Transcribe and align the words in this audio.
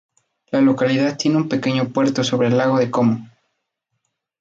La 0.49 0.61
localidad 0.61 1.15
tiene 1.15 1.37
un 1.37 1.47
pequeño 1.47 1.89
puerto 1.89 2.23
sobre 2.23 2.47
el 2.47 2.57
Lago 2.57 2.79
de 2.79 2.89
Como. 2.89 3.21